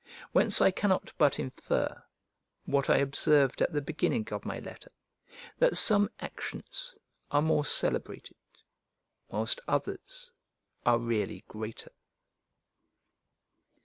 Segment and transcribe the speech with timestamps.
[0.31, 2.03] Whence I cannot but infer,
[2.65, 4.91] what I observed at the beginning of my letter,
[5.59, 6.97] that some actions
[7.29, 8.37] are more celebrated,
[9.27, 10.31] whilst others
[10.87, 11.91] are really greater.